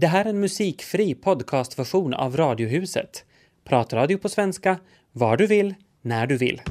[0.00, 3.24] Det här är en musikfri podcastversion av Radiohuset.
[3.64, 4.78] Pratradio på svenska,
[5.12, 6.62] var du vill, när du vill.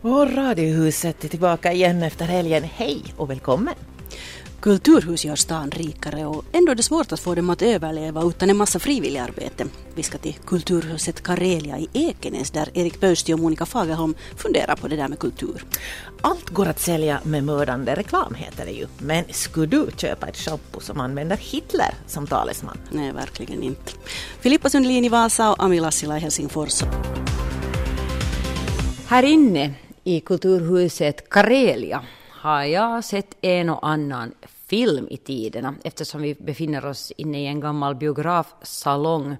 [0.00, 2.62] Och Radiohuset är tillbaka igen efter helgen.
[2.62, 3.74] Hej och välkommen!
[4.60, 8.50] Kulturhus gör stan rikare och ändå är det svårt att få dem att överleva utan
[8.50, 9.66] en massa frivilligarbete.
[9.94, 14.88] Vi ska till Kulturhuset Karelia i Ekenäs där Erik Pöysti och Monica Fagerholm funderar på
[14.88, 15.64] det där med kultur.
[16.20, 18.86] Allt går att sälja med mördande reklam heter det ju.
[18.98, 22.78] Men skulle du köpa ett shampoo som använder Hitler som talesman?
[22.90, 23.92] Nej, verkligen inte.
[24.40, 26.82] Filippa Sundelin i Vasa och Ami Lassila i Helsingfors.
[29.06, 29.74] Här inne
[30.04, 32.02] i Kulturhuset Karelia
[32.40, 34.34] har jag sett en och annan
[34.66, 39.36] film i tiderna eftersom vi befinner oss inne i en gammal biografsalong.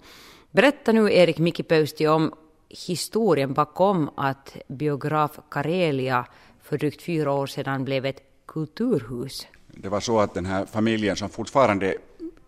[0.50, 2.34] Berätta nu Erik Mikki Pöysti om
[2.68, 6.26] historien bakom att biograf Karelia
[6.62, 9.46] för drygt fyra år sedan blev ett kulturhus.
[9.66, 11.94] Det var så att den här familjen som fortfarande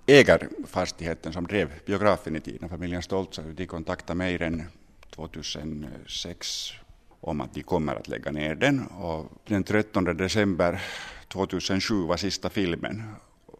[0.06, 4.62] äger fastigheten som drev biografen i tiden, familjen Stoltz de kontaktade mig redan
[5.10, 6.72] 2006
[7.22, 8.86] om att de kommer att lägga ner den.
[8.86, 10.82] Och den 13 december
[11.28, 13.02] 2007 var sista filmen.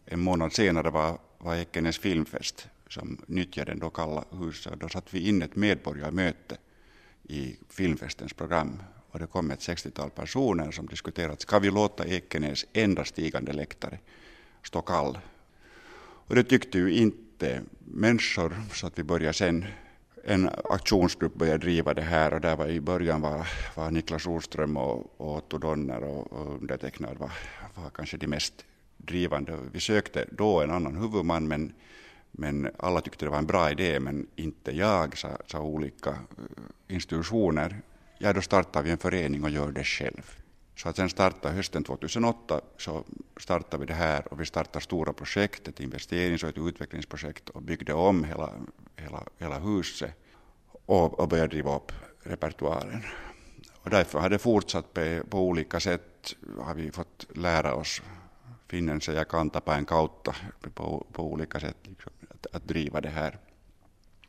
[0.06, 4.80] En månad senare var, var Ekenäs filmfest som nyttjade då Kalla huset.
[4.80, 6.56] Då satte vi in ett medborgarmöte
[7.22, 12.66] i filmfestens program och det kom ett 60-tal personer som diskuterade ska vi låta Ekenäs
[12.72, 13.98] enda stigande läktare
[14.62, 15.18] stå kall.
[16.27, 19.66] Och det tyckte ju inte människor så att vi började sen
[20.24, 24.76] en aktionsgrupp började driva det här och där var i början var, var Niklas Oström
[24.76, 27.30] och, och Otto Donner och, och undertecknad var,
[27.74, 28.64] var kanske de mest
[28.96, 29.58] drivande.
[29.72, 31.72] Vi sökte då en annan huvudman men,
[32.30, 36.94] men alla tyckte det var en bra idé men inte jag, sa, sa olika eh,
[36.94, 37.82] institutioner.
[38.18, 40.42] Ja, då startar vi en förening och gör det själv.
[40.77, 43.05] Så att sen startade hösten 2008 så
[43.36, 47.62] startade vi det här och vi startade stora projekt, ett investerings och ett utvecklingsprojekt och
[47.62, 48.50] byggde om hela,
[48.96, 50.14] hela, hela huset
[50.86, 53.02] och, och började driva upp repertoaren.
[53.82, 58.02] Och därför har det fortsatt på, på olika sätt, har vi fått lära oss
[58.68, 60.34] finnen sig ja kantapäin kautta
[60.74, 63.38] på, på olika sätt liksom, att, att driva det här.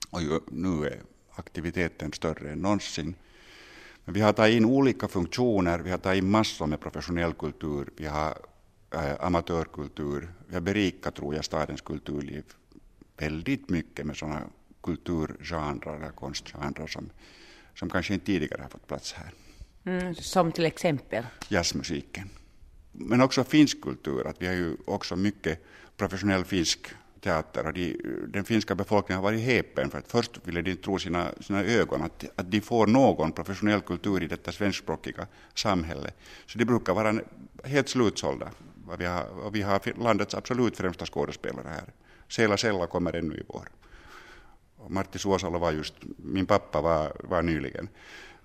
[0.10, 1.02] Och ju, nu är
[1.36, 3.16] aktiviteten större än någonsin.
[4.06, 7.90] Men vi har tagit in olika funktioner, vi har tagit in massor med professionell kultur,
[7.98, 8.38] vi har
[8.94, 12.44] äh, amatörkultur, vi har berikat, tror jag, stadens kulturliv
[13.18, 14.42] väldigt mycket med sådana
[14.84, 17.10] kulturgenrer eller konstgenrer som,
[17.76, 19.32] som kanske inte tidigare har fått plats här.
[19.86, 21.26] Mm, som till exempel?
[21.50, 22.30] Jazzmusiken.
[22.92, 25.64] Men också finsk kultur, att vi har ju också mycket
[25.98, 26.88] professionell finsk
[27.24, 27.98] teater och de,
[28.28, 31.64] den finska befolkningen har varit häpen för att först ville de inte tro sina, sina
[31.64, 36.12] ögon att, att de får någon professionell kultur i detta svenskspråkiga samhälle.
[36.46, 37.20] Så de brukar vara
[37.64, 38.52] helt slutsålda.
[38.88, 41.94] Och vi har, och vi har landets absolut främsta skådespelare här.
[42.30, 43.70] Sela Sella kommer ännu i vår.
[44.78, 47.90] Och Martti Suosalo var just, min pappa var, var nyligen.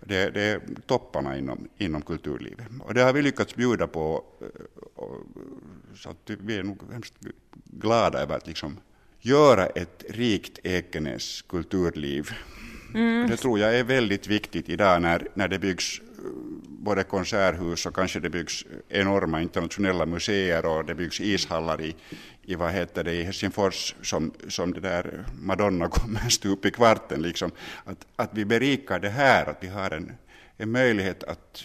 [0.08, 2.66] Det, det, är topparna inom, inom kulturlivet.
[2.80, 4.24] Och det har vi lyckats bjuda på.
[5.96, 7.14] Så att vi är nog hemskt
[7.64, 8.76] glada över att liksom
[9.20, 12.30] göra ett rikt Ekenäs kulturliv.
[12.94, 13.28] Mm.
[13.30, 16.00] Det tror jag är väldigt viktigt idag när, när det byggs
[16.78, 21.94] både konserthus och kanske det byggs enorma internationella museer och det byggs ishallar i,
[22.42, 27.22] i, vad heter det, i Helsingfors som, som det där Madonna kommer stup i kvarten.
[27.22, 27.50] Liksom.
[27.84, 30.12] Att, att vi berikar det här, att vi har en,
[30.56, 31.64] en möjlighet att,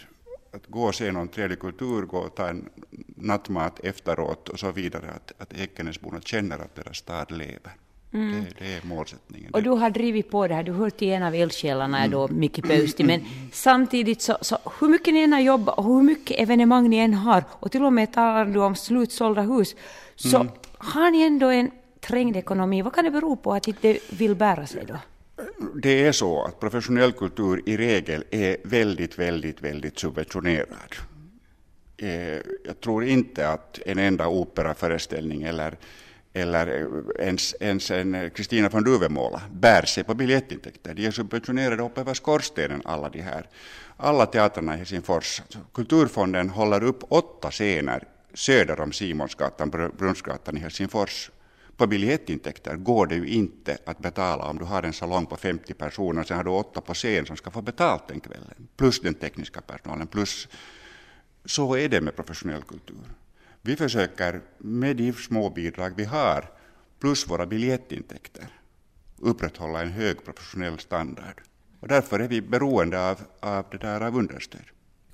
[0.52, 2.69] att gå och se någon trevlig kultur, gå och ta en
[3.16, 5.12] nattmat efteråt och så vidare.
[5.16, 7.73] Att, att Ekenäsborna känner att deras stad lever.
[8.13, 8.44] Mm.
[8.44, 9.53] Det, det, är målsättningen.
[9.53, 12.12] Och du har drivit på det här, du hör till en av eldsjälarna mm.
[12.12, 16.01] då, Micke Pöysti, men samtidigt så, så, hur mycket ni än har jobbat och hur
[16.01, 19.75] mycket evenemang ni än har, och till och med talar du om slutsålda hus,
[20.16, 20.52] så mm.
[20.78, 22.82] har ni ändå en trängd ekonomi.
[22.82, 24.97] Vad kan det bero på att det inte vill bära sig då?
[25.76, 30.96] Det är så att professionell kultur i regel är väldigt, väldigt, väldigt subventionerad.
[31.97, 32.09] Eh,
[32.66, 35.78] jag tror inte att en enda operaföreställning eller
[36.34, 40.94] eller eh, ens, ens en eh, Kristina från Duvemåla bär sig på biljettintäkter.
[40.94, 43.50] De är subventionerade upp över skorstenen alla de här.
[43.97, 45.41] Alla teatrarna i Helsingfors.
[45.74, 48.03] Kulturfonden håller upp åtta scener
[48.34, 51.32] söder om Simonsgatan, Brunnsgatan i Helsingfors.
[51.78, 55.74] På biljettintäkter går det ju inte att betala om du har en salong på 50
[55.74, 59.14] personer, sen har du åtta på scen som ska få betalt den kvällen, plus den
[59.14, 60.47] tekniska personalen, plus
[61.46, 63.06] så är det med professionell kultur.
[63.65, 66.49] Vi försöker med de små bidrag vi har
[66.99, 68.47] plus våra biljettintäkter
[69.17, 71.41] upprätthålla en hög professionell standard.
[71.79, 74.65] Och därför är vi beroende av, av, det där av understöd.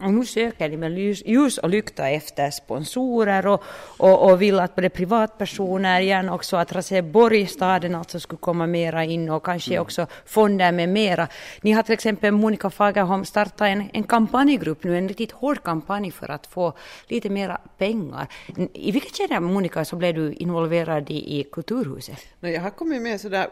[0.01, 3.63] Och nu söker de med ljus, och lykta efter sponsorer och,
[3.97, 9.03] och, och vill att både privatpersoner, gärna också att Raseborg, staden alltså, skulle komma mera
[9.03, 9.81] in och kanske mm.
[9.81, 11.27] också fonder med mera.
[11.61, 16.11] Ni har till exempel Monica Fagerholm startat en, en kampanjgrupp nu, en riktigt hård kampanj
[16.11, 16.73] för att få
[17.07, 18.27] lite mera pengar.
[18.73, 22.19] I vilket skede, Monica, så blev du involverad i, i Kulturhuset?
[22.39, 23.47] jag har kommit med sådär,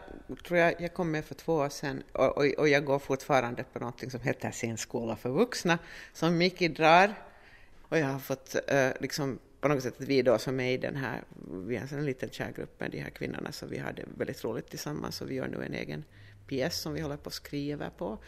[0.46, 3.64] tror jag, jag kom med för två år sedan och, och, och jag går fortfarande
[3.72, 5.78] på något som heter scenskola för vuxna,
[6.12, 7.14] som Micke drar.
[7.82, 10.96] Och jag har fått uh, liksom på något sätt vi då som är i den
[10.96, 11.22] här,
[11.66, 15.20] vi har en liten kärgrupp med de här kvinnorna så vi hade väldigt roligt tillsammans
[15.20, 16.04] och vi gör nu en egen
[16.46, 18.18] pjäs som vi håller på att skriva på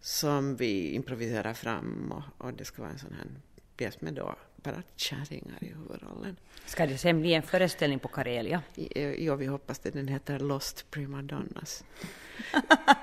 [0.00, 3.26] som vi improviserar fram och, och det ska vara en sån här
[3.76, 6.36] pjäs med då bara kärringar i huvudrollen.
[6.66, 8.62] Ska det sen bli en föreställning på Karelia?
[9.18, 9.90] Jo, vi hoppas det.
[9.90, 11.84] Den heter Lost Primadonnas.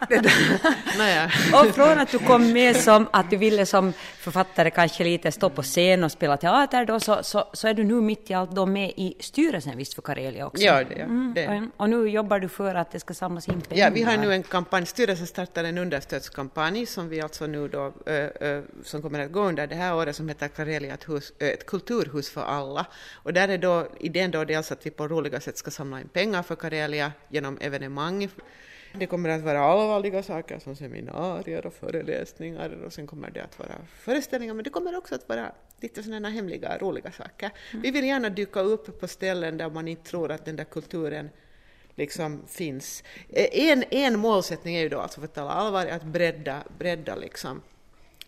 [1.54, 5.50] och från att du kom med som att du ville som författare kanske lite stå
[5.50, 8.51] på scen och spela teater då, så, så, så är du nu mitt i allt
[8.51, 10.63] då med i styrelsen visst för Karelia också?
[10.63, 11.31] Ja, det, mm.
[11.36, 11.69] det.
[11.78, 13.86] Och nu jobbar du för att det ska samlas in pengar?
[13.86, 17.94] Ja, vi har nu en kampanj, styrelsen startar en understödskampanj som vi alltså nu då,
[18.06, 21.33] äh, äh, som kommer att gå under det här året som heter Karelia ett, hus,
[21.40, 22.86] äh, ett kulturhus för alla.
[23.13, 26.07] Och där är då idén då dels att vi på roliga sätt ska samla in
[26.07, 28.30] pengar för Karelia genom evenemang
[28.99, 33.59] det kommer att vara allvarliga saker som seminarier och föreläsningar och sen kommer det att
[33.59, 35.51] vara föreställningar men det kommer också att vara
[35.81, 37.51] lite sådana roliga, roliga saker.
[37.71, 37.81] Mm.
[37.81, 41.29] Vi vill gärna dyka upp på ställen där man inte tror att den där kulturen
[41.95, 43.03] liksom finns.
[43.29, 47.15] Eh, en, en målsättning är ju då, alltså för att tala allvar, att bredda, bredda
[47.15, 47.61] liksom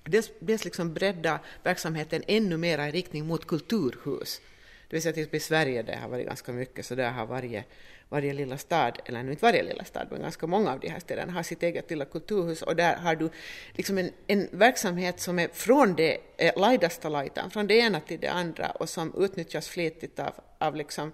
[0.10, 4.42] dels, dels liksom bredda verksamheten ännu mer i riktning mot kulturhus.
[4.90, 7.64] Det vill säga till i Sverige, det har varit ganska mycket, så där har varje
[8.10, 11.00] varje lilla stad, eller nu inte varje lilla stad, men ganska många av de här
[11.00, 13.30] städerna har sitt eget lilla kulturhus och där har du
[13.74, 18.20] liksom en, en verksamhet som är från det eh, lajdaste laitan, från det ena till
[18.20, 21.12] det andra och som utnyttjas flitigt av, av liksom,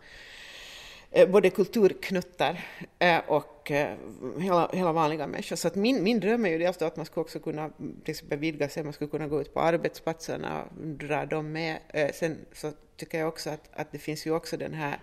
[1.11, 2.65] eh, både kulturknuttar
[2.99, 3.95] eh, och eh,
[4.39, 5.55] hela, hela vanliga människor.
[5.55, 8.11] Så att min, min dröm är ju dels att man skulle också kunna mm, till
[8.11, 11.77] exempel vidga sig, man skulle kunna gå ut på arbetsplatserna och dra dem med.
[11.87, 14.99] Eh, sen så tycker jag också att, att det finns ju också den här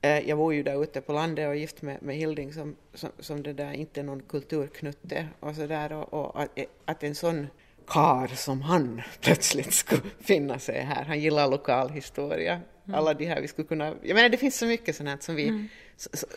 [0.00, 3.42] jag bor ju där ute på landet och gift med, med Hilding som, som, som,
[3.42, 7.46] det där inte är någon kulturknutte och så där och, och att, att, en sån
[7.86, 11.04] kar som han plötsligt skulle finna sig här.
[11.04, 12.52] Han gillar lokalhistoria.
[12.52, 12.98] Mm.
[12.98, 13.94] Alla de här vi skulle kunna...
[14.02, 15.48] Jag menar det finns så mycket sånt som vi...
[15.48, 15.68] Mm.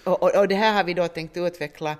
[0.03, 1.95] Och, och, det här har vi då tänkt utveckla,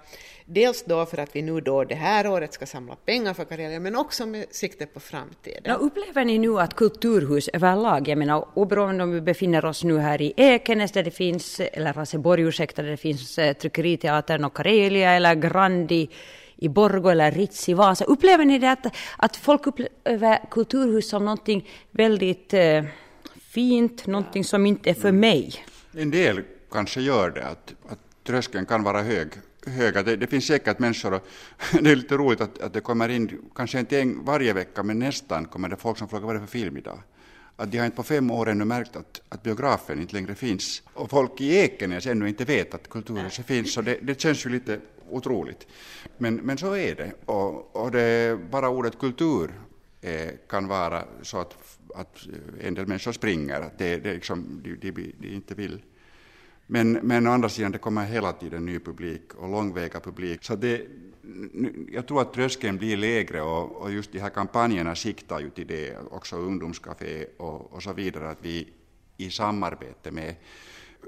[0.45, 3.79] dels då för att vi nu då det här året ska samla pengar för Karelia,
[3.79, 5.61] men också med sikte på framtiden.
[5.65, 9.97] Ja, upplever ni nu att kulturhus överlag, jag menar oberoende om vi befinner oss nu
[9.97, 14.55] här i Ekenäs där det finns, eller Raseborg ursäkta, där det finns eh, Tryckeriteatern och
[14.57, 16.09] Karelia eller Grandi
[16.55, 18.85] i Borgo eller Ritz i Vasa, upplever ni det att,
[19.17, 22.83] att folk upplever kulturhus som någonting väldigt eh,
[23.41, 25.65] fint, någonting som inte är för mig?
[25.97, 26.41] En del
[26.71, 29.27] kanske gör det, att, att tröskeln kan vara hög.
[29.65, 30.03] höga.
[30.03, 31.27] Det, det finns säkert människor, och
[31.81, 34.99] det är lite roligt att, att det kommer in, kanske inte en varje vecka, men
[34.99, 36.99] nästan kommer det folk som frågar vad det är för film idag.
[37.55, 40.83] Att de har inte på fem år ännu märkt att, att biografen inte längre finns.
[40.93, 44.49] Och folk i Ekenäs ännu inte vet att kulturhuset finns, så det, det känns ju
[44.49, 44.79] lite
[45.09, 45.67] otroligt.
[46.17, 47.11] Men, men så är det.
[47.25, 49.51] Och, och det, bara ordet kultur
[50.01, 52.17] eh, kan vara så att, att
[52.61, 55.81] en del människor springer, att det, det liksom, de, de, de inte vill
[56.71, 60.43] men, men å andra sidan, det kommer hela tiden ny publik och långväga publik.
[60.43, 60.87] Så det,
[61.91, 65.67] jag tror att tröskeln blir lägre och, och just de här kampanjerna siktar ju till
[65.67, 68.69] det, också ungdomscafé och, och så vidare, att vi
[69.17, 70.35] i samarbete med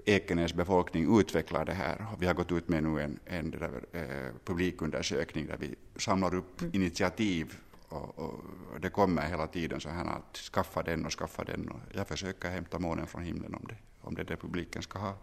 [0.06, 2.06] Ekenäs befolkning utvecklar det här.
[2.20, 6.62] Vi har gått ut med nu en, en där, eh, publikundersökning där vi samlar upp
[6.62, 6.76] mm.
[6.76, 7.58] initiativ
[7.90, 8.44] och, och,
[8.82, 11.70] det kommer hela tiden så här att skaffa den och skaffa den.
[11.70, 15.00] Och jag försöker hämta månen från himlen om det, om det är det publiken ska
[15.00, 15.14] ha.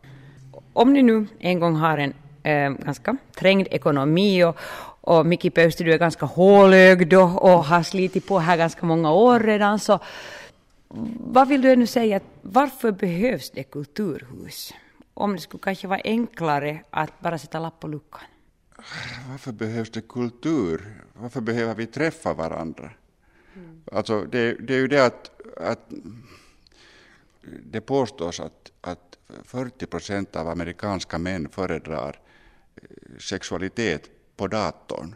[0.73, 4.57] Om ni nu en gång har en eh, ganska trängd ekonomi och,
[5.01, 9.13] och Micke Pöysti, du är ganska hålögd och, och har slitit på här ganska många
[9.13, 9.99] år redan, så
[11.21, 14.75] vad vill du nu säga, varför behövs det kulturhus?
[15.15, 18.21] Om det skulle kanske vara enklare att bara sätta lapp på luckan?
[19.31, 21.03] Varför behövs det kultur?
[21.13, 22.91] Varför behöver vi träffa varandra?
[23.57, 23.83] Mm.
[23.93, 25.93] Alltså det, det, är ju det att, att
[27.43, 32.21] det påstås att, att 40 procent av amerikanska män föredrar
[32.77, 35.15] eh, sexualitet på datorn.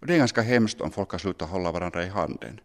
[0.00, 2.60] Och det är ganska hemskt om folk har slutat hålla varandra i handen.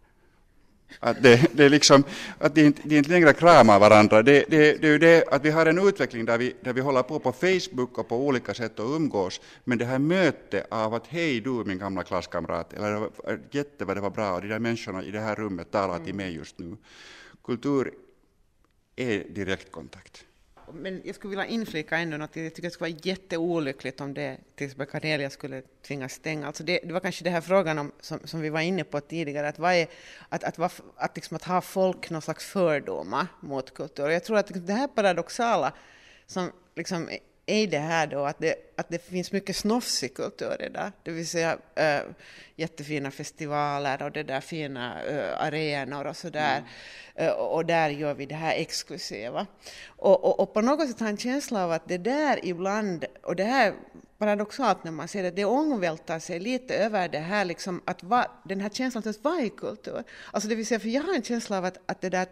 [0.99, 2.03] Att det, det är liksom,
[2.37, 4.23] att de inte, de inte längre kramar varandra.
[4.23, 6.81] Det, det, det är ju det att vi har en utveckling där vi, där vi
[6.81, 10.93] håller på på Facebook och på olika sätt att umgås, men det här mötet av
[10.93, 13.09] att hej du min gamla klasskamrat, eller
[13.51, 16.15] jätte vad det var bra, och de där människorna i det här rummet talar till
[16.15, 16.77] mig just nu.
[17.43, 17.91] Kultur
[18.95, 20.25] är direktkontakt.
[20.73, 24.37] Men jag skulle vilja inflika ännu att Jag tycker det skulle vara jätteolyckligt om det
[24.55, 26.47] till exempel Karelia skulle tvingas stänga.
[26.47, 29.01] Alltså det, det var kanske den här frågan om, som, som vi var inne på
[29.01, 29.87] tidigare, att, vad är,
[30.29, 34.09] att, att, att, att, liksom att ha folk någon slags fördomar mot kultur.
[34.09, 35.73] Jag tror att det här paradoxala
[36.25, 37.09] som liksom
[37.45, 41.11] är det här då att det, att det finns mycket snofsig kultur i det det
[41.11, 42.01] vill säga äh,
[42.55, 46.57] jättefina festivaler och det där fina äh, arenor och sådär.
[46.57, 47.29] Mm.
[47.29, 49.47] Äh, och där gör vi det här exklusiva.
[49.87, 53.35] Och, och, och, på något sätt har en känsla av att det där ibland, och
[53.35, 53.73] det här
[54.25, 58.31] paradoxalt när man ser det, det ångvältar sig lite över det här, liksom att va,
[58.43, 60.03] den här känslan att vad är kultur?
[60.31, 62.27] Alltså det vill säga, för jag har en känsla av att, att det där,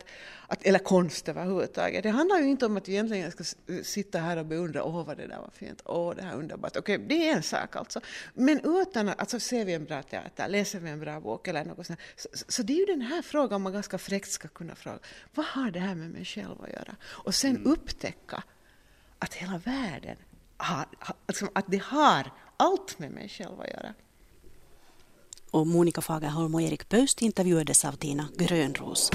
[0.47, 3.43] att, eller konst överhuvudtaget, det handlar ju inte om att vi egentligen ska
[3.83, 6.77] sitta här och beundra, åh vad det där var fint, åh det här är underbart,
[6.77, 8.01] okej okay, det är en sak alltså.
[8.33, 11.65] Men utan att, alltså ser vi en bra teater, läser vi en bra bok eller
[11.65, 14.47] något sånt, så, så, så det är ju den här frågan man ganska fräckt ska
[14.47, 14.99] kunna fråga,
[15.35, 16.95] vad har det här med mig själv att göra?
[17.03, 17.71] Och sen mm.
[17.71, 18.43] upptäcka
[19.19, 20.17] att hela världen
[20.63, 23.93] har, alltså liksom att det har allt med mig själv att göra.
[25.51, 29.11] Och Monica Fagerholm och Erik Pöst intervjuades av Tina Grönros.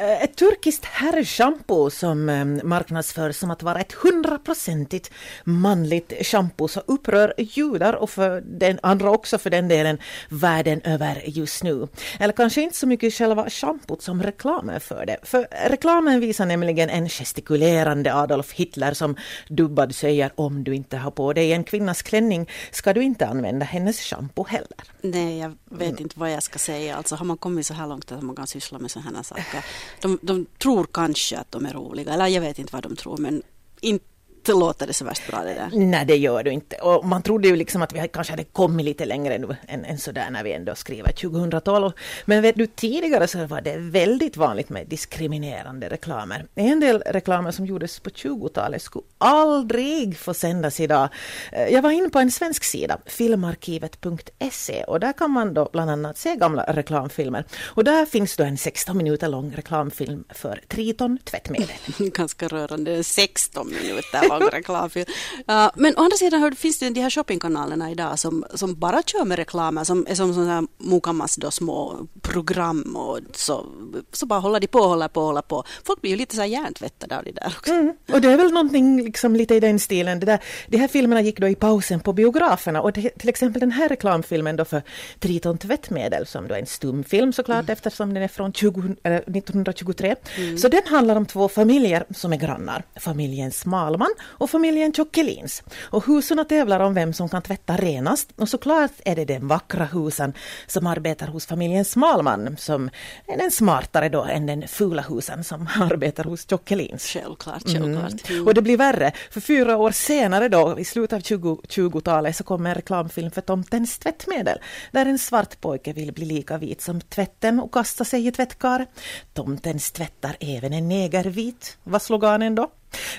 [0.00, 5.10] Eh, ett turkiskt herrschampo som eh, marknadsförs som att vara ett hundraprocentigt
[5.44, 11.22] manligt schampo så upprör judar och för den andra också för den delen världen över
[11.26, 11.88] just nu.
[12.18, 15.16] Eller kanske inte så mycket själva schampot som reklamen för det.
[15.22, 19.16] För reklamen visar nämligen en gestikulerande Adolf Hitler som
[19.48, 23.64] dubbad säger om du inte har på dig en kvinnas klänning ska du inte använda
[23.64, 24.78] hennes schampo heller.
[25.02, 26.96] Nej, jag vet inte vad jag ska säga.
[26.96, 29.64] Alltså har man kommit så här långt att man kan syssla med sådana här saker
[30.00, 33.16] de, de tror kanske att de är roliga, eller jag vet inte vad de tror,
[33.16, 33.42] men
[33.80, 34.04] inte
[34.40, 35.70] inte låter det så värst bra det där.
[35.72, 36.76] Nej, det gör du inte.
[36.76, 39.98] Och man trodde ju liksom att vi kanske hade kommit lite längre nu än, än
[39.98, 41.92] sådär när vi ändå skriver 2012.
[42.24, 46.46] Men vet du, tidigare så var det väldigt vanligt med diskriminerande reklamer.
[46.54, 51.08] En del reklamer som gjordes på 20-talet skulle aldrig få sändas idag.
[51.52, 55.90] Eh, jag var inne på en svensk sida, filmarkivet.se och där kan man då bland
[55.90, 57.44] annat se gamla reklamfilmer.
[57.64, 61.68] Och där finns då en 16 minuter lång reklamfilm för Triton tvättmedel.
[61.98, 65.06] Ganska rörande, 16 minuter lång reklamfilm.
[65.50, 69.02] Uh, men å andra sidan hör, finns det de här shoppingkanalerna idag som, som bara
[69.02, 73.66] kör med reklamer som är som sådana här Mukamas då små program och så,
[74.12, 75.64] så bara håller de på, håller på, håller på.
[75.84, 77.72] Folk blir ju lite så här hjärntvättade av det där också.
[77.72, 77.94] Mm.
[78.12, 80.20] Och det är väl någonting liksom lite i den stilen.
[80.20, 83.60] Det där, de här filmerna gick då i pausen på biograferna och det, till exempel
[83.60, 84.82] den här reklamfilmen då för
[85.18, 87.72] Triton tvättmedel som då är en stumfilm såklart mm.
[87.72, 90.16] eftersom den är från 20, äh, 1923.
[90.36, 90.58] Mm.
[90.58, 92.84] Så den handlar om två familjer som är grannar.
[92.96, 95.62] Familjen Smalman och familjen Tjockelins.
[95.82, 99.84] Och husen tävlar om vem som kan tvätta renast och såklart är det den vackra
[99.84, 100.32] husen
[100.66, 102.90] som arbetar hos familjen Smalman som
[103.26, 107.04] är den smartare då än den fula husen som arbetar hos Tjockelins.
[107.04, 108.30] Självklart, självklart.
[108.30, 108.46] Mm.
[108.46, 112.70] Och det blir värre, för fyra år senare då, i slutet av 20-talet, så kommer
[112.70, 114.58] en reklamfilm för Tomtens tvättmedel,
[114.90, 118.86] där en svart pojke vill bli lika vit som tvätten och kasta sig i tvättkar.
[119.34, 122.70] Tomtens tvättar även en neger vit, var sloganen då.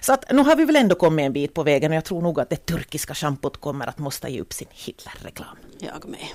[0.01, 2.21] Så att nu har vi väl ändå kommit en bit på vägen och jag tror
[2.21, 5.57] nog att det turkiska schampot kommer att måste ge upp sin Hitler-reklam.
[5.79, 6.27] Jag med.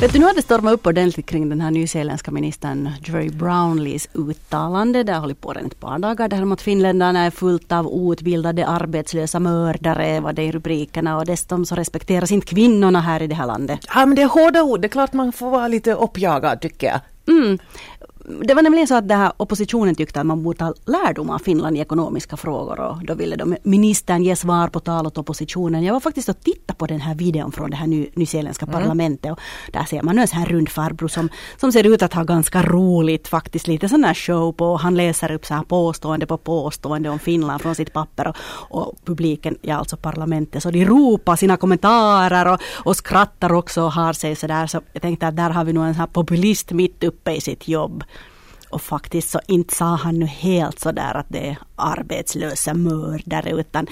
[0.00, 4.08] Vet du, nu har det stormat upp ordentligt kring den här nyzeeländska ministern Jerry Brownlees
[4.14, 5.02] uttalande.
[5.02, 6.28] Det har hållit på redan ett par dagar.
[6.28, 11.18] Det här om att finländarna är fullt av outbildade arbetslösa mördare var det i rubrikerna
[11.18, 13.80] och dessutom så respekteras inte kvinnorna här i det här landet.
[13.94, 14.80] Ja men det är hårda ord.
[14.80, 17.00] Det är klart man får vara lite uppjagad tycker jag.
[17.28, 17.58] Mm
[18.24, 21.38] det var nämligen så att det här oppositionen tyckte att man borde ta lärdom av
[21.38, 25.84] Finland i ekonomiska frågor och då ville de ministern ge svar på tal åt oppositionen.
[25.84, 28.72] Jag var faktiskt och tittade på den här videon från det här ny, nyzeeländska mm.
[28.72, 29.38] parlamentet och
[29.72, 32.62] där ser man en sån här rund farbror som, som ser ut att ha ganska
[32.62, 34.76] roligt faktiskt, lite sån här show på.
[34.76, 38.36] Han läser upp så här påstående på påstående om Finland från sitt papper och,
[38.70, 43.92] och publiken, ja alltså parlamentet, så de ropar sina kommentarer och, och skrattar också och
[43.92, 44.66] har sig sådär.
[44.66, 47.40] Så jag tänkte att där har vi nog en sån här populist mitt uppe i
[47.40, 48.04] sitt jobb.
[48.70, 53.86] Och faktiskt så inte sa han nu helt sådär att det är arbetslösa mördare utan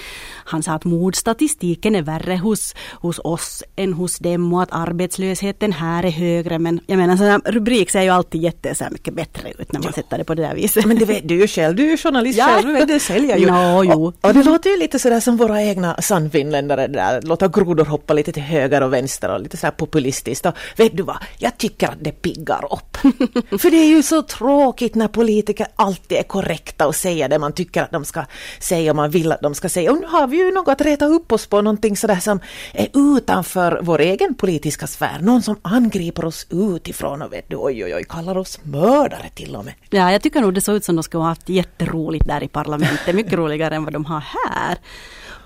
[0.44, 5.72] han sa att mordstatistiken är värre hos, hos oss än hos dem och att arbetslösheten
[5.72, 6.58] här är högre.
[6.58, 9.86] Men jag menar sådana rubrik ser ju alltid jätte så mycket bättre ut när man
[9.86, 9.92] ja.
[9.92, 10.84] sätter det på det där viset.
[10.84, 12.46] Men det vet du ju själv, du är ju journalist ja.
[12.46, 13.48] själv, det säljer ju.
[13.58, 14.06] No, jo.
[14.06, 18.14] Och, och, det låter ju lite sådär som våra egna sannfinländare där, låta grodor hoppa
[18.14, 20.46] lite till höger och vänster och lite sådär populistiskt.
[20.46, 22.96] Och vet du vad, jag tycker att det piggar upp.
[23.60, 27.52] För det är ju så tråkigt när politiker alltid är korrekta och säger det man
[27.52, 28.24] tycker att de ska
[28.60, 29.92] säga och man vill att de ska säga.
[29.92, 32.40] Och nu har vi ju något att reta upp oss på, någonting sådär som
[32.72, 35.18] är utanför vår egen politiska sfär.
[35.20, 39.56] Någon som angriper oss utifrån och vet du, oj oj oj, kallar oss mördare till
[39.56, 39.74] och med.
[39.90, 42.48] Ja, jag tycker nog det såg ut som de skulle ha haft jätteroligt där i
[42.48, 44.78] parlamentet, mycket roligare än vad de har här.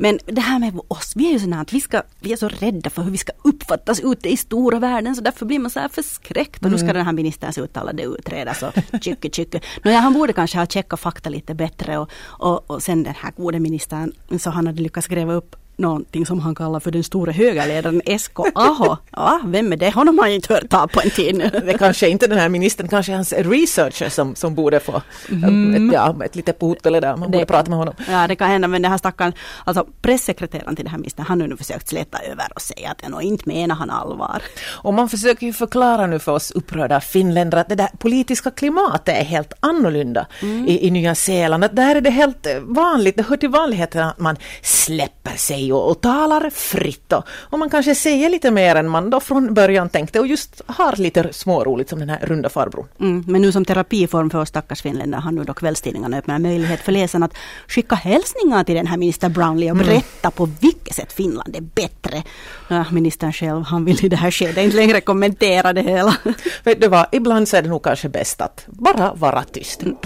[0.03, 2.49] Men det här med oss, vi är ju sådana att vi, ska, vi är så
[2.49, 5.81] rädda för hur vi ska uppfattas ute i stora världen så därför blir man så
[5.81, 6.65] här förskräckt.
[6.65, 6.97] Och nu ska mm.
[6.97, 9.61] den här ministern se ut alla det utredas och tjycke tjycke.
[9.85, 13.33] Nåja, han borde kanske ha checkat fakta lite bättre och, och, och sen den här
[13.37, 17.33] gode ministern så han hade lyckats gräva upp någonting som han kallar för den stora
[17.33, 18.97] högerledaren Esko Aho.
[19.11, 19.91] Ja, vem är det?
[19.91, 21.51] Honom har jag inte hört ta på en tid nu.
[21.67, 25.89] Det kanske inte den här ministern, kanske hans researcher som, som borde få mm.
[25.89, 27.95] ett, ja, ett litet potpelle där, man det, borde prata med honom.
[28.11, 29.33] Ja, det kan hända, men den här stackaren,
[29.65, 33.09] alltså pressekreteraren till den här ministern, han har nu försökt släta över och säga att
[33.09, 34.43] nog inte menar han allvar.
[34.69, 39.17] Och man försöker ju förklara nu för oss upprörda finländare att det där politiska klimatet
[39.17, 40.69] är helt annorlunda mm.
[40.69, 41.65] i, i Nya Zeeland.
[41.65, 45.91] Att där är det helt vanligt, det hör till vanligheten att man släpper sig och,
[45.91, 49.89] och talar fritt och, och, man kanske säger lite mer än man då från början
[49.89, 52.87] tänkte och just har lite småroligt som den här runda farbrorn.
[53.01, 56.81] Mm, men nu som terapiform för oss stackars finländare har nu då kvällstidningarna öppnat möjlighet
[56.81, 57.35] för läsarna att
[57.69, 59.87] skicka hälsningar till den här minister Brownlee och mm.
[59.87, 60.33] berätta mm.
[60.33, 62.23] på vilket sätt Finland är bättre.
[62.69, 66.17] Ja, ministern själv, han vill i det här skedet inte längre kommentera det hela.
[66.65, 69.83] Vet du vad, ibland så är det nog kanske bäst att bara vara tyst.
[69.83, 69.97] Mm.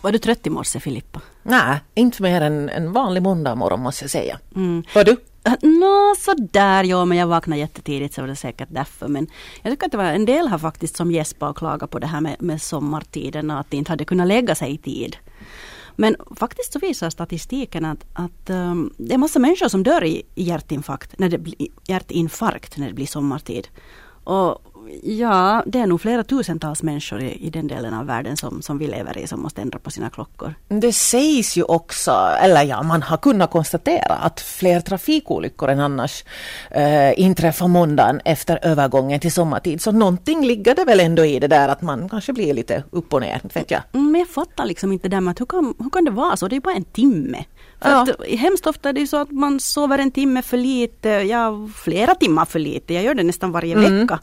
[0.00, 1.20] Var du trött i morse Filippa?
[1.48, 4.38] Nej, inte mer än en vanlig måndag morgon måste jag säga.
[4.56, 4.82] Mm.
[4.94, 5.16] Var du?
[5.46, 9.08] Äh, nå, sådär, ja, men jag vaknade jättetidigt så var det säkert därför.
[9.08, 9.26] Men
[9.62, 12.06] jag tycker att det var en del har faktiskt som gäspade och klagade på det
[12.06, 15.16] här med, med sommartiden att de inte hade kunnat lägga sig i tid.
[15.96, 20.22] Men faktiskt så visar statistiken att, att um, det är massa människor som dör i
[20.34, 23.68] hjärtinfarkt när det blir, hjärtinfarkt när det blir sommartid.
[24.24, 28.62] Och Ja, det är nog flera tusentals människor i, i, den delen av världen som,
[28.62, 30.54] som vi lever i som måste ändra på sina klockor.
[30.68, 36.24] Det sägs ju också, eller ja, man har kunnat konstatera att fler trafikolyckor än annars
[36.70, 39.80] eh, inträffar måndagen efter övergången till sommartid.
[39.80, 43.14] Så någonting ligger det väl ändå i det där att man kanske blir lite upp
[43.14, 43.82] och ner, vet jag.
[43.92, 46.36] Mm, men jag fattar liksom inte det med att hur kan, hur kan det vara
[46.36, 46.48] så?
[46.48, 47.44] Det är bara en timme.
[47.80, 48.02] För ja.
[48.02, 52.14] att, hemskt ofta är det så att man sover en timme för lite, ja flera
[52.14, 52.94] timmar för lite.
[52.94, 54.00] Jag gör det nästan varje mm.
[54.00, 54.20] vecka.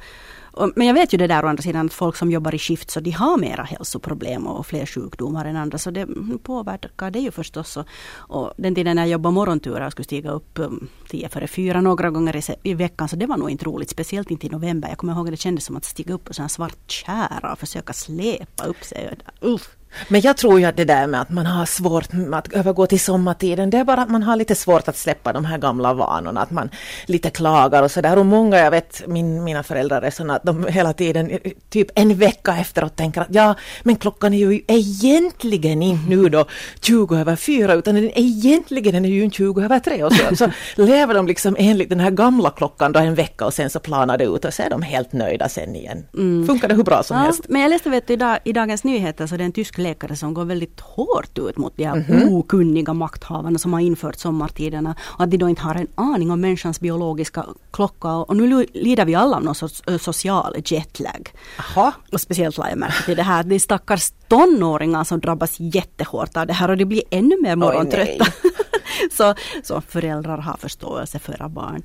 [0.76, 2.92] Men jag vet ju det där å andra sidan att folk som jobbar i skift
[2.92, 5.78] så de har mera hälsoproblem och fler sjukdomar än andra.
[5.78, 6.08] Så det
[6.44, 7.78] påverkar det ju förstås.
[7.78, 11.48] Och, och den tiden när jag jobbade morgonturer och skulle stiga upp um, tio före
[11.48, 13.10] fyra några gånger i, i, veckan.
[13.10, 13.90] Så det var nog inte roligt.
[13.90, 14.90] Speciellt inte i november.
[14.90, 17.60] Jag kommer ihåg att det kändes som att stiga upp på en svart kära och
[17.60, 19.18] försöka släpa upp sig.
[19.42, 19.76] Uff.
[20.08, 23.00] Men jag tror ju att det där med att man har svårt att övergå till
[23.00, 26.42] sommartiden, det är bara att man har lite svårt att släppa de här gamla vanorna,
[26.42, 26.70] att man
[27.06, 28.18] lite klagar och sådär.
[28.18, 32.16] Och många, jag vet, min, mina föräldrar är sådana att de hela tiden, typ en
[32.16, 36.46] vecka efteråt tänker att ja, men klockan är ju egentligen inte nu då
[36.82, 40.04] 20 över 4, utan den egentligen är ju 20 över 3.
[40.04, 43.54] Och så, så lever de liksom enligt den här gamla klockan då en vecka och
[43.54, 46.06] sen så planar det ut och så är de helt nöjda sen igen.
[46.14, 46.48] Mm.
[46.48, 47.42] Funkar det hur bra som ja, helst.
[47.50, 50.16] Men jag läste vet du, idag, i Dagens Nyheter så det är en tysk läkare
[50.16, 52.34] som går väldigt hårt ut mot de här mm -hmm.
[52.34, 54.96] okunniga makthavarna som har infört sommartiderna.
[55.02, 58.10] Och att de då inte har en aning om människans biologiska klocka.
[58.14, 61.32] Och nu lider vi alla av någon sorts social jetlag.
[61.60, 61.94] Aha.
[62.12, 66.48] Och speciellt la jag märke till det här, de stackars tonåringar som drabbas jättehårt av
[66.48, 68.26] det här och de blir ännu mer morgontrötta.
[69.12, 71.84] så, så föräldrar har förståelse för era barn.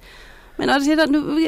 [0.59, 0.90] Men alltså,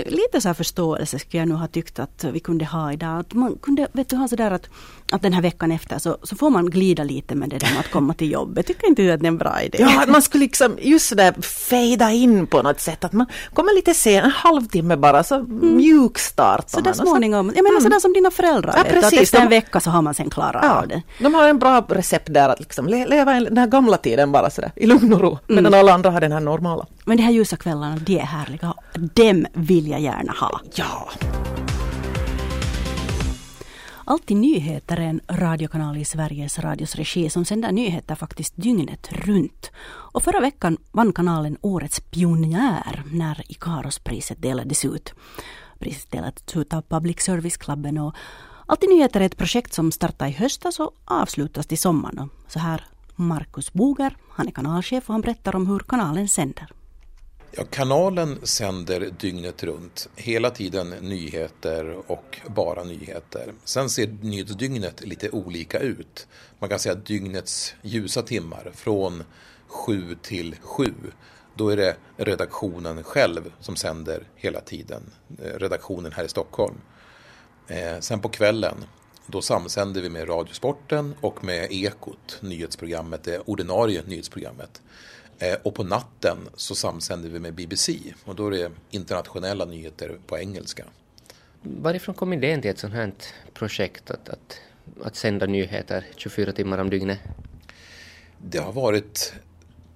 [0.07, 3.21] lite så här förståelse skulle jag nu ha tyckt att vi kunde ha idag.
[3.21, 4.69] Att man kunde vet du, ha sådär att,
[5.11, 7.81] att den här veckan efter så, så får man glida lite med det där med
[7.81, 8.67] att komma till jobbet.
[8.67, 9.79] Tycker inte du att det är en bra idé?
[9.81, 13.05] Ja, att man skulle liksom just sådär fejda in på något sätt.
[13.05, 15.81] Att man kommer lite sen, en halvtimme bara, så mm.
[16.67, 16.95] så man.
[16.95, 17.47] Så småningom.
[17.47, 17.83] Jag menar mm.
[17.83, 20.65] sådär som dina föräldrar ja, vet, Att efter en vecka så har man sen klarat
[20.65, 21.03] ja, av det.
[21.19, 24.73] De har en bra recept där att liksom leva den här gamla tiden bara sådär
[24.77, 25.39] i lugn och ro.
[25.49, 25.65] Mm.
[25.65, 26.87] Medan alla andra har den här normala.
[27.05, 28.75] Men de här ljusa kvällarna, de är härliga.
[29.01, 30.61] Dem vill jag gärna ha.
[30.75, 31.11] Ja.
[34.05, 39.71] Alltid nyheter är en radiokanal i Sveriges Radios regi som sänder nyheter faktiskt dygnet runt.
[39.85, 45.15] Och förra veckan vann kanalen Årets pionjär när Ikaros-priset delades ut.
[45.79, 48.15] Priset delades ut av Public Service-klubben och
[48.67, 52.31] Alltid nyheter är ett projekt som startar i höstas och avslutas till sommaren.
[52.49, 52.85] Så här
[53.17, 56.80] Markus Boger, han är kanalchef och han berättar om hur kanalen sänder.
[57.53, 63.53] Ja, kanalen sänder dygnet runt, hela tiden nyheter och bara nyheter.
[63.65, 66.27] Sen ser nyhetsdygnet lite olika ut.
[66.59, 69.25] Man kan säga dygnets ljusa timmar från
[69.67, 70.93] sju till sju.
[71.55, 75.03] Då är det redaktionen själv som sänder hela tiden,
[75.43, 76.81] eh, redaktionen här i Stockholm.
[77.69, 78.85] Eh, sen på kvällen,
[79.27, 84.83] då samsänder vi med Radiosporten och med Ekot, nyhetsprogrammet, det ordinarie nyhetsprogrammet.
[85.41, 90.19] Eh, och på natten så samsänder vi med BBC och då är det internationella nyheter
[90.27, 90.85] på engelska.
[91.63, 93.13] Varifrån kom idén till ett sånt här
[93.55, 94.61] projekt att, att,
[95.03, 97.19] att sända nyheter 24 timmar om dygnet?
[98.39, 99.35] Det har varit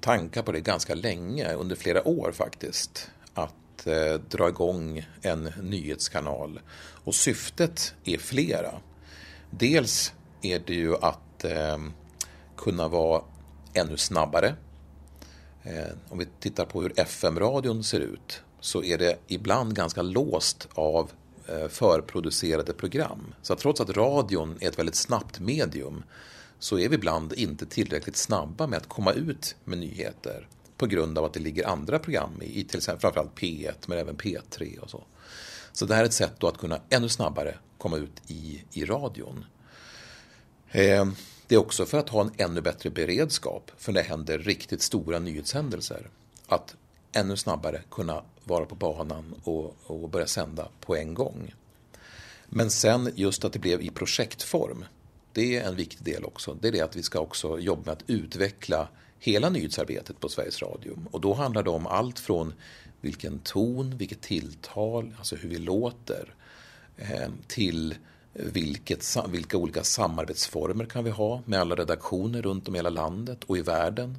[0.00, 3.10] tankar på det ganska länge, under flera år faktiskt.
[3.34, 6.60] Att eh, dra igång en nyhetskanal.
[7.04, 8.70] Och syftet är flera.
[9.50, 11.78] Dels är det ju att eh,
[12.56, 13.22] kunna vara
[13.74, 14.54] ännu snabbare
[15.64, 20.68] Eh, om vi tittar på hur FM-radion ser ut så är det ibland ganska låst
[20.74, 21.10] av
[21.48, 23.34] eh, förproducerade program.
[23.42, 26.02] Så att trots att radion är ett väldigt snabbt medium
[26.58, 31.18] så är vi ibland inte tillräckligt snabba med att komma ut med nyheter på grund
[31.18, 34.90] av att det ligger andra program i, till exempel framförallt P1 men även P3 och
[34.90, 35.04] så.
[35.72, 38.84] Så det här är ett sätt då att kunna ännu snabbare komma ut i, i
[38.84, 39.44] radion.
[40.70, 41.06] Eh,
[41.48, 44.82] det är också för att ha en ännu bättre beredskap för när det händer riktigt
[44.82, 46.10] stora nyhetshändelser.
[46.46, 46.76] Att
[47.12, 51.54] ännu snabbare kunna vara på banan och, och börja sända på en gång.
[52.46, 54.84] Men sen just att det blev i projektform.
[55.32, 56.56] Det är en viktig del också.
[56.60, 60.62] Det är det att vi ska också jobba med att utveckla hela nyhetsarbetet på Sveriges
[60.62, 60.98] Radio.
[61.10, 62.52] Och då handlar det om allt från
[63.00, 66.34] vilken ton, vilket tilltal, alltså hur vi låter,
[66.96, 67.94] eh, till
[68.34, 73.44] vilket, vilka olika samarbetsformer kan vi ha med alla redaktioner runt om i hela landet
[73.46, 74.18] och i världen.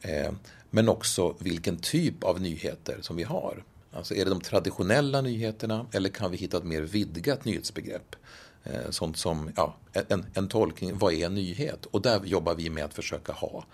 [0.00, 0.32] Eh,
[0.70, 3.64] men också vilken typ av nyheter som vi har.
[3.92, 8.16] Alltså är det de traditionella nyheterna eller kan vi hitta ett mer vidgat nyhetsbegrepp?
[8.64, 11.86] Eh, sånt som ja, en, en tolkning, vad är en nyhet?
[11.86, 13.64] Och där jobbar vi med att försöka ha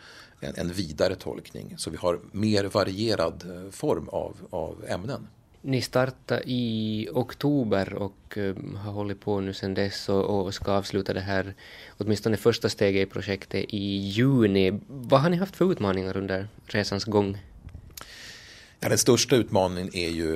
[0.41, 5.29] en, en vidare tolkning så vi har mer varierad eh, form av, av ämnen.
[5.67, 10.73] Ni startade i oktober och eh, har hållit på nu sedan dess och, och, ska
[10.73, 11.55] avsluta det här,
[11.99, 14.81] åtminstone första steget i projektet i juni.
[14.89, 17.39] Vad har ni haft för utmaningar under resans gång?
[18.81, 20.35] Ja, den största utmaningen är ju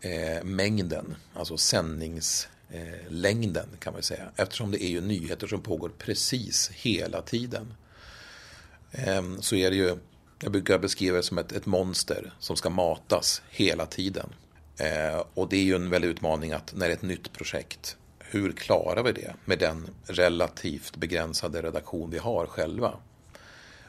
[0.00, 4.28] eh, mängden, alltså sändningslängden eh, kan man säga.
[4.36, 7.74] Eftersom det är ju nyheter som pågår precis hela tiden.
[8.92, 9.96] Eh, så är det ju
[10.42, 14.30] jag brukar beskriva det som ett, ett monster som ska matas hela tiden.
[14.78, 17.96] Eh, och det är ju en väldig utmaning att när det är ett nytt projekt,
[18.18, 22.94] hur klarar vi det med den relativt begränsade redaktion vi har själva?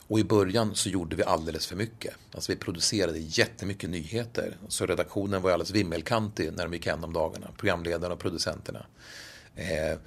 [0.10, 2.14] Och i början så gjorde vi alldeles för mycket.
[2.32, 4.58] Alltså vi producerade jättemycket nyheter.
[4.68, 7.52] Så redaktionen var alldeles vimmelkantig när de gick hem om dagarna.
[7.58, 8.86] Programledarna och producenterna.
[9.56, 9.98] Eh,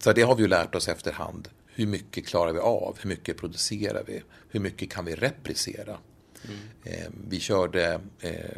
[0.00, 1.48] så det har vi ju lärt oss efterhand.
[1.66, 2.96] Hur mycket klarar vi av?
[3.00, 4.22] Hur mycket producerar vi?
[4.48, 5.98] Hur mycket kan vi reprisera?
[6.44, 6.58] Mm.
[6.84, 8.56] Eh, vi körde eh,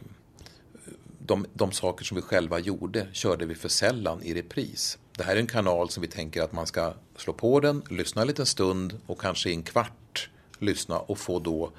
[1.28, 4.98] de, de saker som vi själva gjorde körde vi för sällan i repris.
[5.16, 8.22] Det här är en kanal som vi tänker att man ska slå på den, lyssna
[8.22, 11.72] en liten stund och kanske i en kvart lyssna och få då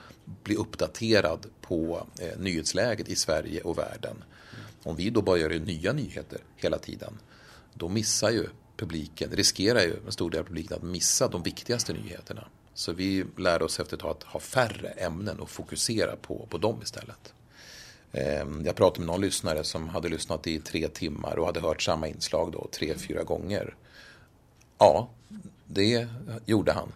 [0.44, 4.24] bli uppdaterad på eh, nyhetsläget i Sverige och världen.
[4.84, 7.18] Om vi då bara gör nya nyheter hela tiden,
[7.74, 11.94] då missar ju publiken, riskerar ju en stor del av publiken att missa de viktigaste
[11.94, 12.48] nyheterna.
[12.74, 16.58] Så vi lär oss efter ett tag att ha färre ämnen och fokusera på, på
[16.58, 17.34] dem istället.
[18.12, 21.82] Ehm, jag pratade med någon lyssnare som hade lyssnat i tre timmar och hade hört
[21.82, 23.76] samma inslag då tre, fyra gånger.
[24.78, 25.10] Ja,
[25.66, 26.08] det
[26.46, 26.92] gjorde han.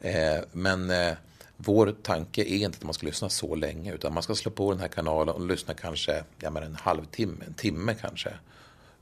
[0.00, 1.14] Ehm, men eh,
[1.56, 4.70] vår tanke är inte att man ska lyssna så länge utan man ska slå på
[4.70, 8.30] den här kanalen och lyssna kanske ja, men en halvtimme, en timme kanske.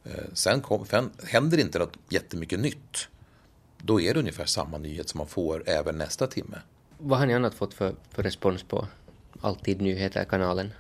[0.05, 3.09] Ehm, sen, kom, sen händer inte något jättemycket nytt.
[3.79, 6.59] Då är det ungefär samma nyhet som man får även nästa timme.
[6.99, 8.87] Vad har ni annat fått för, för respons på
[9.41, 10.73] Alltid Nyheter-kanalen?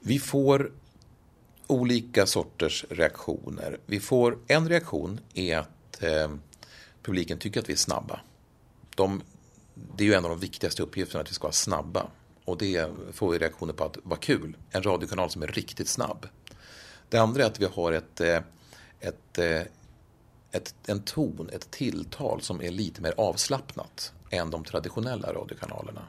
[0.00, 0.72] Vi får
[1.66, 3.78] olika sorters reaktioner.
[3.86, 6.30] Vi får, en reaktion är att eh,
[7.02, 8.20] publiken tycker att vi är snabba.
[8.94, 9.22] De,
[9.96, 12.06] det är ju en av de viktigaste uppgifterna att vi ska vara snabba.
[12.44, 16.26] Och det får vi reaktioner på att vad kul, en radiokanal som är riktigt snabb.
[17.08, 18.40] Det andra är att vi har ett, eh,
[19.00, 19.62] ett, eh,
[20.50, 26.06] ett, en ton, ett tilltal som är lite mer avslappnat än de traditionella radiokanalerna.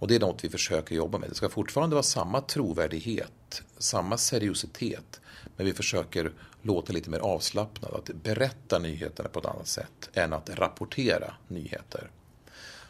[0.00, 1.28] Och det är något vi försöker jobba med.
[1.28, 5.20] Det ska fortfarande vara samma trovärdighet, samma seriositet.
[5.56, 6.32] Men vi försöker
[6.62, 12.10] låta lite mer avslappnad, att berätta nyheterna på ett annat sätt än att rapportera nyheter.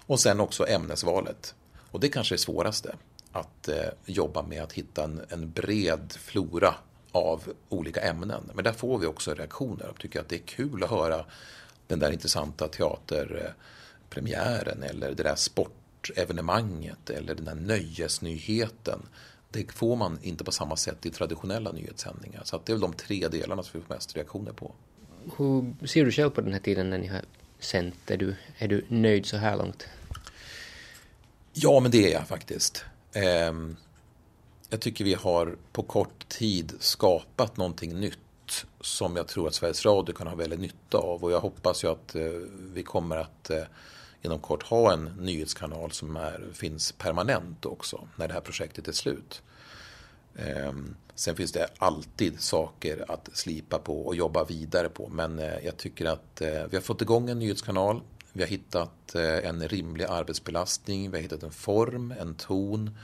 [0.06, 1.54] Och sen också ämnesvalet.
[1.90, 2.94] Och det kanske är det svåraste,
[3.32, 6.74] att eh, jobba med att hitta en, en, bred flora
[7.12, 8.50] av olika ämnen.
[8.54, 9.86] Men där får vi också reaktioner.
[9.86, 11.24] De tycker att det är kul att höra
[11.86, 15.34] den där intressanta teaterpremiären eller det där
[16.00, 19.02] sportevenemanget eller den där nöjesnyheten.
[19.50, 22.42] Det får man inte på samma sätt i traditionella nyhetssändningar.
[22.44, 24.72] Så det är väl de tre delarna som vi får mest reaktioner på.
[25.36, 27.22] Hur ser du själv på den här tiden när ni har
[27.58, 28.10] sänt?
[28.10, 29.86] Är du, är du nöjd så här långt?
[31.52, 32.84] Ja, men det är jag faktiskt.
[33.12, 33.76] Ehm,
[34.68, 38.18] jag tycker vi har på kort tid skapat någonting nytt
[38.80, 41.88] som jag tror att Sveriges Radio kan ha väldigt nytta av och jag hoppas ju
[41.88, 42.22] att eh,
[42.74, 43.62] vi kommer att eh,
[44.22, 48.92] inom kort ha en nyhetskanal som är, finns permanent också när det här projektet är
[48.92, 49.42] slut.
[50.36, 55.64] Ehm, sen finns det alltid saker att slipa på och jobba vidare på men eh,
[55.64, 58.00] jag tycker att eh, vi har fått igång en nyhetskanal.
[58.32, 62.98] Vi har hittat eh, en rimlig arbetsbelastning, vi har hittat en form, en ton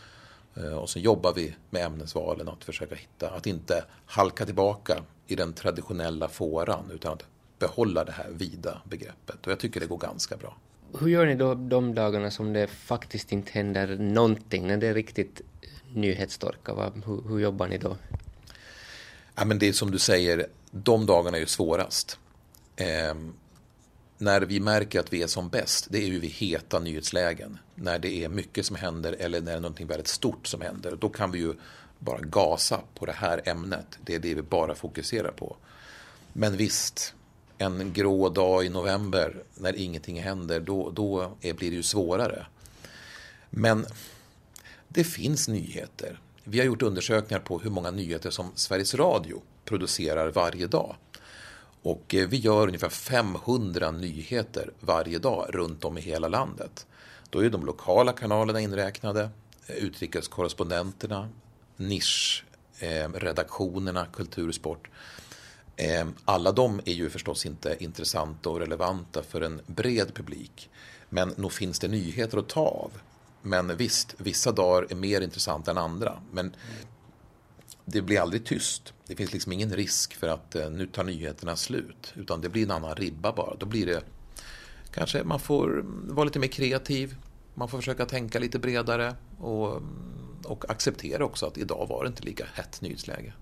[0.81, 5.53] och så jobbar vi med ämnesvalen att försöka hitta, att inte halka tillbaka i den
[5.53, 7.25] traditionella fåran utan att
[7.59, 9.47] behålla det här vida begreppet.
[9.47, 10.57] Och jag tycker det går ganska bra.
[10.99, 14.95] Hur gör ni då de dagarna som det faktiskt inte händer någonting, när det är
[14.95, 15.41] riktigt
[15.95, 16.93] nyhetstorka?
[17.07, 17.97] Hur, hur jobbar ni då?
[19.35, 22.19] Ja, men det är som du säger, de dagarna är ju svårast.
[22.77, 23.15] Eh,
[24.19, 27.59] när vi märker att vi är som bäst, det är ju vid heta nyhetslägen.
[27.75, 30.97] När det är mycket som händer eller när det är någonting väldigt stort som händer.
[31.01, 31.55] Då kan vi ju
[31.99, 33.99] bara gasa på det här ämnet.
[34.05, 35.57] Det är det vi bara fokuserar på.
[36.33, 37.15] Men visst,
[37.59, 42.47] en grå dag i november när ingenting händer, då, då är, blir det ju svårare.
[43.51, 43.87] Men
[44.89, 46.21] det finns nyheter.
[46.45, 50.97] Vi har gjort undersökningar på hur många nyheter som Sveriges Radio producerar varje dag.
[51.83, 56.87] Och eh, vi gör ungefär 500 nyheter varje dag runt om i hela landet.
[57.31, 59.31] Då är de lokala kanalerna inräknade,
[59.67, 61.29] eh, utrikeskorrespondenterna,
[61.77, 64.89] nischredaktionerna, eh, kultursport.
[65.77, 70.71] Ehm, alla de är ju förstås inte intressanta och relevanta för en bred publik.
[71.09, 72.93] Men nog finns det nyheter att ta av.
[73.43, 76.19] Men visst, vissa dagar är mer intressanta än andra.
[76.33, 76.57] Men
[77.85, 78.93] det blir aldrig tyst.
[79.07, 82.13] Det finns liksom ingen risk för att eh, nu tar nyheterna slut.
[82.17, 83.57] Utan det blir en annan ribba bara.
[83.57, 84.03] Då blir det
[84.91, 85.85] kanske man får
[86.15, 87.17] vara lite mer kreativ.
[87.55, 89.83] Man får försöka tänka lite bredare och,
[90.45, 93.33] och acceptera också att idag var det inte lika hett nyhetsläge.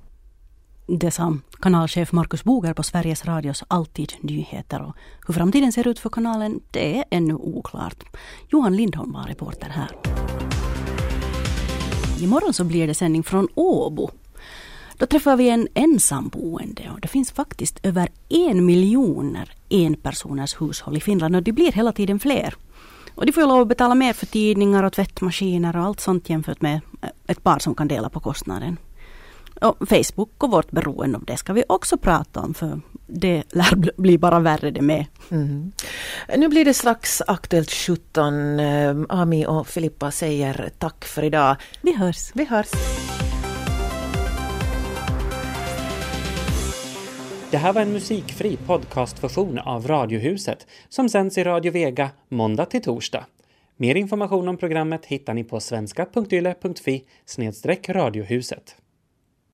[0.86, 4.82] Det sa kanalchef Markus Boger på Sveriges Radios Alltid nyheter.
[4.82, 8.04] Och hur framtiden ser ut för kanalen, det är ännu oklart.
[8.48, 9.90] Johan Lindholm var reporter här.
[12.20, 14.10] Imorgon så blir det sändning från Åbo
[14.98, 21.00] då träffar vi en ensamboende och det finns faktiskt över en miljoner enpersoners hushåll i
[21.00, 22.54] Finland och de blir hela tiden fler.
[23.14, 26.30] Och de får ju lov att betala mer för tidningar och tvättmaskiner och allt sånt
[26.30, 26.80] jämfört med
[27.26, 28.76] ett par som kan dela på kostnaden.
[29.60, 34.00] Och Facebook och vårt beroende av det ska vi också prata om för det lär
[34.00, 35.04] bli bara värre det med.
[35.30, 35.72] Mm.
[36.36, 38.60] Nu blir det strax Aktuellt 17.
[38.60, 41.56] Eh, Ami och Filippa säger tack för idag.
[41.82, 42.30] Vi hörs.
[42.34, 42.70] Vi hörs.
[47.50, 52.82] Det här var en musikfri podcastversion av Radiohuset som sänds i Radio Vega måndag till
[52.82, 53.26] torsdag.
[53.76, 57.04] Mer information om programmet hittar ni på svenska.yle.fi
[57.88, 58.76] radiohuset.